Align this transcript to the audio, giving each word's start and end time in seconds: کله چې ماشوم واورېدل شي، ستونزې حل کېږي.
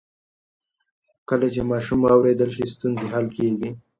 کله 1.29 1.47
چې 1.53 1.61
ماشوم 1.69 1.99
واورېدل 2.03 2.49
شي، 2.55 2.65
ستونزې 2.73 3.05
حل 3.13 3.27
کېږي. 3.37 3.69